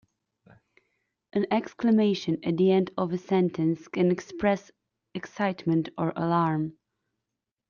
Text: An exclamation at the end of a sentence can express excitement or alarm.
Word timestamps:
An 1.31 1.45
exclamation 1.51 2.39
at 2.43 2.57
the 2.57 2.71
end 2.71 2.89
of 2.97 3.13
a 3.13 3.19
sentence 3.19 3.87
can 3.87 4.09
express 4.09 4.71
excitement 5.13 5.89
or 5.95 6.11
alarm. 6.15 6.75